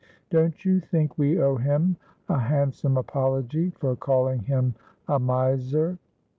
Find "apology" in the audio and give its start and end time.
2.97-3.69